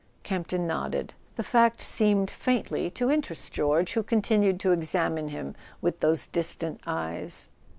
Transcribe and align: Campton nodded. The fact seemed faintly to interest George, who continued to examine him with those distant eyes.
Campton 0.23 0.65
nodded. 0.65 1.13
The 1.35 1.43
fact 1.43 1.79
seemed 1.79 2.31
faintly 2.31 2.89
to 2.89 3.11
interest 3.11 3.53
George, 3.53 3.93
who 3.93 4.01
continued 4.01 4.59
to 4.61 4.71
examine 4.71 5.27
him 5.27 5.53
with 5.79 5.99
those 5.99 6.25
distant 6.25 6.81
eyes. 6.87 7.49